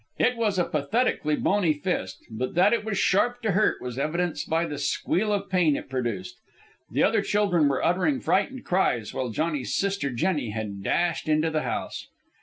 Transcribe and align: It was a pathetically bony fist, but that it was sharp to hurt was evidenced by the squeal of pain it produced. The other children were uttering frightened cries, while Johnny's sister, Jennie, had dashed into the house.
It 0.17 0.35
was 0.35 0.57
a 0.57 0.63
pathetically 0.65 1.35
bony 1.35 1.73
fist, 1.75 2.25
but 2.31 2.55
that 2.55 2.73
it 2.73 2.83
was 2.83 2.97
sharp 2.97 3.39
to 3.43 3.51
hurt 3.51 3.79
was 3.83 3.99
evidenced 3.99 4.49
by 4.49 4.65
the 4.65 4.79
squeal 4.79 5.31
of 5.31 5.47
pain 5.47 5.75
it 5.75 5.91
produced. 5.91 6.37
The 6.89 7.03
other 7.03 7.21
children 7.21 7.67
were 7.67 7.85
uttering 7.85 8.19
frightened 8.19 8.65
cries, 8.65 9.13
while 9.13 9.29
Johnny's 9.29 9.75
sister, 9.75 10.09
Jennie, 10.09 10.49
had 10.49 10.81
dashed 10.81 11.29
into 11.29 11.51
the 11.51 11.61
house. 11.61 12.07